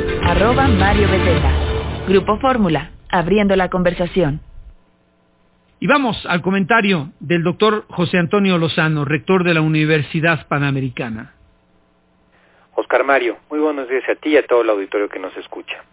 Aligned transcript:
arroba 0.00 0.68
Mario 0.68 1.08
Beteta. 1.08 1.50
Grupo 2.08 2.38
Fórmula, 2.38 2.92
abriendo 3.10 3.54
la 3.56 3.68
conversación. 3.68 4.40
Y 5.80 5.86
vamos 5.86 6.24
al 6.26 6.40
comentario 6.40 7.10
del 7.20 7.42
doctor 7.42 7.84
José 7.88 8.18
Antonio 8.18 8.56
Lozano, 8.56 9.04
rector 9.04 9.44
de 9.44 9.52
la 9.52 9.60
Universidad 9.60 10.46
Panamericana. 10.46 11.34
Oscar 12.74 13.04
Mario, 13.04 13.36
muy 13.50 13.58
buenos 13.58 13.88
días 13.88 14.04
a 14.08 14.14
ti 14.14 14.30
y 14.30 14.36
a 14.36 14.46
todo 14.46 14.62
el 14.62 14.70
auditorio 14.70 15.08
que 15.08 15.18
nos 15.18 15.36
escucha. 15.36 15.84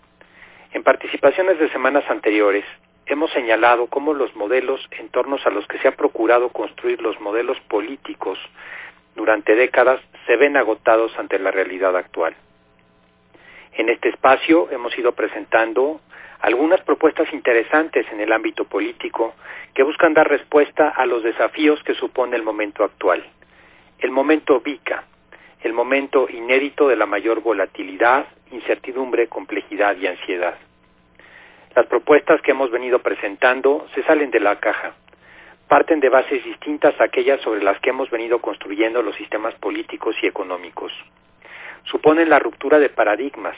En 0.72 0.84
participaciones 0.84 1.60
de 1.60 1.70
semanas 1.72 2.04
anteriores, 2.10 2.64
hemos 3.06 3.32
señalado 3.32 3.88
cómo 3.88 4.14
los 4.14 4.34
modelos 4.36 4.80
en 4.92 5.10
torno 5.10 5.38
a 5.44 5.50
los 5.50 5.68
que 5.68 5.80
se 5.80 5.88
ha 5.88 5.96
procurado 5.96 6.50
construir 6.50 7.02
los 7.02 7.20
modelos 7.20 7.60
políticos 7.68 8.38
durante 9.16 9.56
décadas 9.56 10.00
se 10.26 10.38
ven 10.38 10.56
agotados 10.56 11.12
ante 11.18 11.40
la 11.40 11.52
realidad 11.52 11.98
actual. 11.98 12.36
En 13.74 13.90
este 13.90 14.10
espacio 14.10 14.70
hemos 14.72 14.98
ido 14.98 15.12
presentando 15.14 16.02
algunas 16.42 16.82
propuestas 16.82 17.32
interesantes 17.34 18.06
en 18.12 18.22
el 18.22 18.32
ámbito 18.32 18.66
político 18.66 19.36
que 19.74 19.84
buscan 19.84 20.14
dar 20.14 20.28
respuesta 20.28 20.90
a 20.90 21.06
los 21.06 21.24
desafíos 21.24 21.82
que 21.84 21.94
supone 21.96 22.36
el 22.36 22.44
momento 22.44 22.84
actual. 22.84 23.24
El 24.00 24.12
momento 24.12 24.62
VICA, 24.62 25.04
el 25.62 25.74
momento 25.74 26.28
inédito 26.30 26.88
de 26.88 26.96
la 26.96 27.06
mayor 27.06 27.42
volatilidad, 27.42 28.28
incertidumbre, 28.52 29.28
complejidad 29.28 29.98
y 29.98 30.08
ansiedad. 30.08 30.56
Las 31.76 31.86
propuestas 31.88 32.42
que 32.42 32.52
hemos 32.52 32.72
venido 32.72 33.00
presentando 33.00 33.86
se 33.94 34.04
salen 34.04 34.32
de 34.32 34.40
la 34.40 34.60
caja, 34.60 34.94
parten 35.68 36.00
de 36.00 36.10
bases 36.10 36.44
distintas 36.44 37.00
a 37.00 37.06
aquellas 37.06 37.42
sobre 37.42 37.62
las 37.62 37.80
que 37.82 37.92
hemos 37.92 38.10
venido 38.10 38.40
construyendo 38.40 39.04
los 39.04 39.16
sistemas 39.16 39.54
políticos 39.56 40.16
y 40.22 40.28
económicos. 40.28 40.92
Suponen 41.86 42.30
la 42.30 42.40
ruptura 42.40 42.80
de 42.80 42.90
paradigmas, 42.90 43.56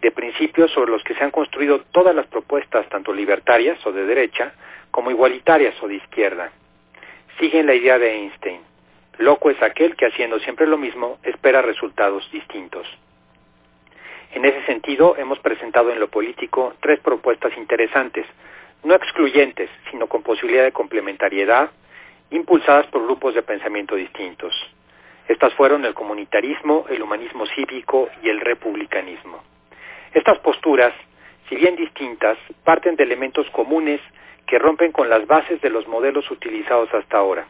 de 0.00 0.10
principios 0.10 0.70
sobre 0.72 0.90
los 0.90 1.02
que 1.04 1.14
se 1.14 1.22
han 1.22 1.30
construido 1.30 1.82
todas 1.92 2.14
las 2.14 2.26
propuestas, 2.26 2.88
tanto 2.88 3.12
libertarias 3.12 3.78
o 3.86 3.92
de 3.92 4.04
derecha, 4.04 4.52
como 4.90 5.10
igualitarias 5.10 5.74
o 5.82 5.88
de 5.88 5.96
izquierda. 5.96 6.50
Siguen 7.38 7.66
la 7.66 7.74
idea 7.74 7.98
de 7.98 8.12
Einstein. 8.14 8.60
Loco 9.18 9.50
es 9.50 9.62
aquel 9.62 9.94
que 9.96 10.06
haciendo 10.06 10.38
siempre 10.40 10.66
lo 10.66 10.76
mismo 10.76 11.18
espera 11.22 11.62
resultados 11.62 12.28
distintos. 12.32 12.86
En 14.34 14.44
ese 14.44 14.64
sentido, 14.64 15.16
hemos 15.18 15.38
presentado 15.40 15.90
en 15.90 16.00
lo 16.00 16.08
político 16.08 16.74
tres 16.80 16.98
propuestas 17.00 17.56
interesantes, 17.56 18.26
no 18.82 18.94
excluyentes, 18.94 19.70
sino 19.90 20.06
con 20.06 20.22
posibilidad 20.22 20.64
de 20.64 20.72
complementariedad, 20.72 21.70
impulsadas 22.30 22.86
por 22.86 23.04
grupos 23.04 23.34
de 23.34 23.42
pensamiento 23.42 23.94
distintos. 23.94 24.52
Estas 25.28 25.54
fueron 25.54 25.84
el 25.84 25.94
comunitarismo, 25.94 26.86
el 26.88 27.02
humanismo 27.02 27.46
cívico 27.46 28.08
y 28.22 28.28
el 28.28 28.40
republicanismo. 28.40 29.42
Estas 30.12 30.38
posturas, 30.40 30.92
si 31.48 31.56
bien 31.56 31.76
distintas, 31.76 32.36
parten 32.64 32.96
de 32.96 33.04
elementos 33.04 33.48
comunes 33.50 34.00
que 34.46 34.58
rompen 34.58 34.92
con 34.92 35.08
las 35.08 35.26
bases 35.26 35.60
de 35.60 35.70
los 35.70 35.86
modelos 35.86 36.30
utilizados 36.30 36.92
hasta 36.92 37.18
ahora, 37.18 37.46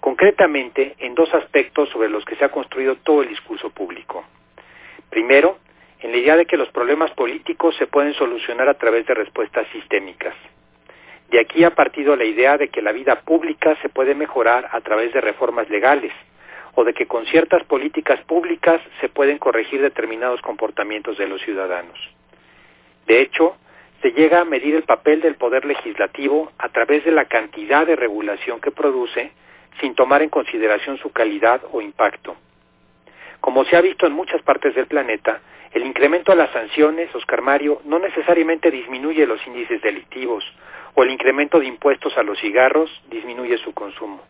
concretamente 0.00 0.96
en 0.98 1.14
dos 1.14 1.32
aspectos 1.32 1.88
sobre 1.90 2.08
los 2.08 2.24
que 2.24 2.36
se 2.36 2.44
ha 2.44 2.50
construido 2.50 2.96
todo 2.96 3.22
el 3.22 3.28
discurso 3.28 3.70
público. 3.70 4.24
Primero, 5.08 5.58
en 6.00 6.12
la 6.12 6.18
idea 6.18 6.36
de 6.36 6.46
que 6.46 6.56
los 6.56 6.68
problemas 6.68 7.10
políticos 7.12 7.74
se 7.76 7.86
pueden 7.86 8.12
solucionar 8.14 8.68
a 8.68 8.74
través 8.74 9.06
de 9.06 9.14
respuestas 9.14 9.66
sistémicas. 9.72 10.34
De 11.30 11.40
aquí 11.40 11.64
ha 11.64 11.74
partido 11.74 12.14
la 12.14 12.24
idea 12.24 12.56
de 12.58 12.68
que 12.68 12.82
la 12.82 12.92
vida 12.92 13.22
pública 13.22 13.76
se 13.82 13.88
puede 13.88 14.14
mejorar 14.14 14.68
a 14.72 14.80
través 14.82 15.12
de 15.12 15.20
reformas 15.20 15.68
legales, 15.70 16.12
o 16.76 16.84
de 16.84 16.94
que 16.94 17.06
con 17.06 17.26
ciertas 17.26 17.64
políticas 17.64 18.20
públicas 18.22 18.80
se 19.00 19.08
pueden 19.08 19.38
corregir 19.38 19.80
determinados 19.80 20.40
comportamientos 20.42 21.18
de 21.18 21.26
los 21.26 21.40
ciudadanos. 21.42 21.98
De 23.06 23.20
hecho, 23.20 23.56
se 24.02 24.12
llega 24.12 24.42
a 24.42 24.44
medir 24.44 24.74
el 24.74 24.82
papel 24.82 25.22
del 25.22 25.36
poder 25.36 25.64
legislativo 25.64 26.52
a 26.58 26.68
través 26.68 27.04
de 27.04 27.12
la 27.12 27.24
cantidad 27.24 27.86
de 27.86 27.96
regulación 27.96 28.60
que 28.60 28.70
produce 28.70 29.32
sin 29.80 29.94
tomar 29.94 30.22
en 30.22 30.28
consideración 30.28 30.98
su 30.98 31.10
calidad 31.12 31.62
o 31.72 31.80
impacto. 31.80 32.36
Como 33.40 33.64
se 33.64 33.76
ha 33.76 33.80
visto 33.80 34.06
en 34.06 34.12
muchas 34.12 34.42
partes 34.42 34.74
del 34.74 34.86
planeta, 34.86 35.40
el 35.72 35.84
incremento 35.84 36.30
a 36.30 36.36
las 36.36 36.50
sanciones, 36.52 37.14
Oscar 37.14 37.40
Mario, 37.40 37.80
no 37.84 37.98
necesariamente 37.98 38.70
disminuye 38.70 39.26
los 39.26 39.44
índices 39.46 39.80
delictivos 39.80 40.44
o 40.94 41.02
el 41.02 41.10
incremento 41.10 41.58
de 41.58 41.66
impuestos 41.66 42.16
a 42.18 42.22
los 42.22 42.38
cigarros 42.38 42.90
disminuye 43.10 43.56
su 43.58 43.72
consumo. 43.72 44.22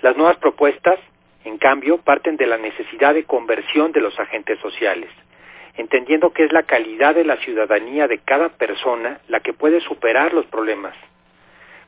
Las 0.00 0.16
nuevas 0.16 0.36
propuestas, 0.36 1.00
en 1.44 1.58
cambio, 1.58 1.98
parten 1.98 2.36
de 2.36 2.46
la 2.46 2.56
necesidad 2.56 3.14
de 3.14 3.24
conversión 3.24 3.90
de 3.90 4.00
los 4.00 4.18
agentes 4.20 4.58
sociales, 4.60 5.10
entendiendo 5.76 6.30
que 6.30 6.44
es 6.44 6.52
la 6.52 6.62
calidad 6.62 7.16
de 7.16 7.24
la 7.24 7.36
ciudadanía 7.38 8.06
de 8.06 8.18
cada 8.18 8.48
persona 8.48 9.20
la 9.28 9.40
que 9.40 9.52
puede 9.52 9.80
superar 9.80 10.32
los 10.32 10.46
problemas. 10.46 10.94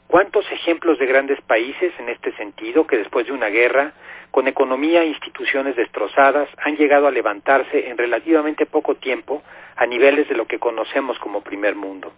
¿Cuántos 0.08 0.44
ejemplos 0.50 0.98
de 0.98 1.06
grandes 1.06 1.40
países 1.42 1.92
en 2.00 2.08
este 2.08 2.32
sentido 2.32 2.84
que 2.84 2.96
después 2.96 3.26
de 3.26 3.32
una 3.32 3.46
guerra, 3.46 3.92
con 4.32 4.48
economía 4.48 5.02
e 5.02 5.06
instituciones 5.06 5.76
destrozadas, 5.76 6.48
han 6.58 6.76
llegado 6.76 7.06
a 7.06 7.12
levantarse 7.12 7.90
en 7.90 7.96
relativamente 7.96 8.66
poco 8.66 8.96
tiempo 8.96 9.40
a 9.76 9.86
niveles 9.86 10.28
de 10.28 10.34
lo 10.34 10.46
que 10.46 10.58
conocemos 10.58 11.16
como 11.20 11.42
primer 11.42 11.76
mundo? 11.76 12.12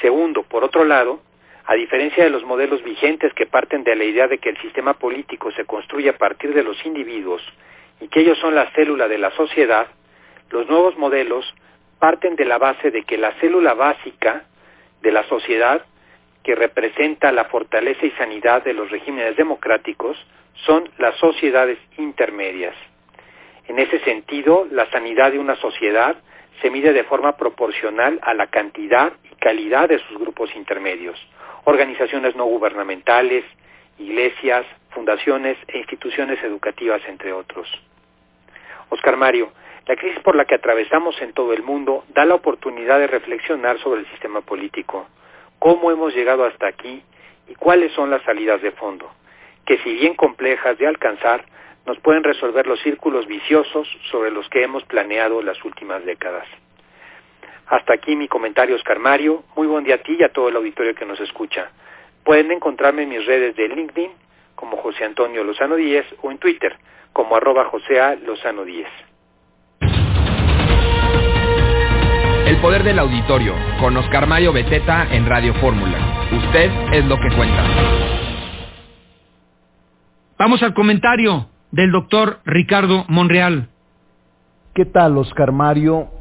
Segundo, 0.00 0.42
por 0.42 0.64
otro 0.64 0.84
lado, 0.84 1.20
a 1.68 1.74
diferencia 1.74 2.24
de 2.24 2.30
los 2.30 2.44
modelos 2.44 2.82
vigentes 2.82 3.30
que 3.34 3.44
parten 3.44 3.84
de 3.84 3.94
la 3.94 4.04
idea 4.04 4.26
de 4.26 4.38
que 4.38 4.48
el 4.48 4.56
sistema 4.56 4.94
político 4.94 5.52
se 5.52 5.66
construye 5.66 6.08
a 6.08 6.16
partir 6.16 6.54
de 6.54 6.62
los 6.62 6.82
individuos 6.86 7.42
y 8.00 8.08
que 8.08 8.20
ellos 8.20 8.38
son 8.38 8.54
la 8.54 8.70
célula 8.70 9.06
de 9.06 9.18
la 9.18 9.30
sociedad, 9.32 9.86
los 10.48 10.66
nuevos 10.66 10.96
modelos 10.96 11.44
parten 11.98 12.36
de 12.36 12.46
la 12.46 12.56
base 12.56 12.90
de 12.90 13.02
que 13.02 13.18
la 13.18 13.32
célula 13.32 13.74
básica 13.74 14.44
de 15.02 15.12
la 15.12 15.24
sociedad, 15.24 15.84
que 16.42 16.54
representa 16.54 17.32
la 17.32 17.44
fortaleza 17.44 18.06
y 18.06 18.12
sanidad 18.12 18.64
de 18.64 18.72
los 18.72 18.90
regímenes 18.90 19.36
democráticos, 19.36 20.16
son 20.64 20.88
las 20.96 21.16
sociedades 21.16 21.76
intermedias. 21.98 22.74
En 23.66 23.78
ese 23.78 24.00
sentido, 24.04 24.66
la 24.70 24.90
sanidad 24.90 25.32
de 25.32 25.38
una 25.38 25.56
sociedad 25.56 26.16
se 26.62 26.70
mide 26.70 26.94
de 26.94 27.04
forma 27.04 27.36
proporcional 27.36 28.18
a 28.22 28.32
la 28.32 28.46
cantidad 28.46 29.12
y 29.30 29.34
calidad 29.34 29.90
de 29.90 29.98
sus 29.98 30.18
grupos 30.18 30.48
intermedios 30.56 31.20
organizaciones 31.64 32.36
no 32.36 32.44
gubernamentales, 32.44 33.44
iglesias, 33.98 34.66
fundaciones 34.90 35.56
e 35.68 35.78
instituciones 35.78 36.42
educativas, 36.42 37.02
entre 37.08 37.32
otros. 37.32 37.68
Oscar 38.90 39.16
Mario, 39.16 39.52
la 39.86 39.96
crisis 39.96 40.20
por 40.20 40.36
la 40.36 40.44
que 40.44 40.54
atravesamos 40.54 41.20
en 41.22 41.32
todo 41.32 41.52
el 41.52 41.62
mundo 41.62 42.04
da 42.14 42.24
la 42.24 42.34
oportunidad 42.34 42.98
de 42.98 43.06
reflexionar 43.06 43.78
sobre 43.78 44.00
el 44.00 44.06
sistema 44.08 44.40
político, 44.40 45.06
cómo 45.58 45.90
hemos 45.90 46.14
llegado 46.14 46.44
hasta 46.44 46.68
aquí 46.68 47.02
y 47.48 47.54
cuáles 47.54 47.92
son 47.92 48.10
las 48.10 48.22
salidas 48.22 48.60
de 48.62 48.70
fondo, 48.72 49.10
que 49.64 49.78
si 49.78 49.92
bien 49.94 50.14
complejas 50.14 50.78
de 50.78 50.86
alcanzar, 50.86 51.44
nos 51.86 51.98
pueden 52.00 52.22
resolver 52.22 52.66
los 52.66 52.80
círculos 52.80 53.26
viciosos 53.26 53.88
sobre 54.10 54.30
los 54.30 54.48
que 54.50 54.62
hemos 54.62 54.84
planeado 54.84 55.42
las 55.42 55.64
últimas 55.64 56.04
décadas. 56.04 56.46
Hasta 57.68 57.94
aquí 57.94 58.16
mi 58.16 58.28
comentario, 58.28 58.76
Oscar 58.76 58.98
Mario. 58.98 59.44
Muy 59.54 59.66
buen 59.66 59.84
día 59.84 59.96
a 59.96 59.98
ti 59.98 60.16
y 60.18 60.22
a 60.22 60.32
todo 60.32 60.48
el 60.48 60.56
auditorio 60.56 60.94
que 60.94 61.04
nos 61.04 61.20
escucha. 61.20 61.70
Pueden 62.24 62.50
encontrarme 62.50 63.02
en 63.02 63.10
mis 63.10 63.26
redes 63.26 63.56
de 63.56 63.68
LinkedIn 63.68 64.10
como 64.54 64.76
José 64.78 65.04
Antonio 65.04 65.44
Lozano 65.44 65.76
Díez 65.76 66.06
o 66.22 66.30
en 66.30 66.38
Twitter 66.38 66.76
como 67.12 67.36
arroba 67.36 67.66
José 67.66 68.16
Lozano 68.24 68.64
Díez. 68.64 68.88
El 72.46 72.56
poder 72.62 72.82
del 72.82 72.98
auditorio 72.98 73.54
con 73.78 73.96
Oscar 73.98 74.26
Mario 74.26 74.52
Beteta 74.52 75.06
en 75.10 75.26
Radio 75.26 75.52
Fórmula. 75.54 76.28
Usted 76.32 76.70
es 76.92 77.04
lo 77.04 77.16
que 77.16 77.28
cuenta. 77.36 77.64
Vamos 80.38 80.62
al 80.62 80.72
comentario 80.72 81.48
del 81.70 81.92
doctor 81.92 82.40
Ricardo 82.46 83.04
Monreal. 83.08 83.68
¿Qué 84.74 84.86
tal, 84.86 85.18
Oscar 85.18 85.52
Mario? 85.52 86.17